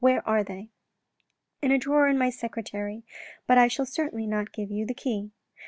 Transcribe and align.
Where 0.03 0.27
are 0.27 0.43
they?"" 0.43 0.69
In 1.61 1.71
a 1.71 1.77
drawer 1.77 2.07
in 2.07 2.17
my 2.17 2.31
secretary, 2.31 3.03
but 3.45 3.59
I 3.59 3.67
shall 3.67 3.85
certainly 3.85 4.25
not 4.25 4.51
give 4.51 4.71
you 4.71 4.83
the 4.83 4.95
key." 4.95 5.29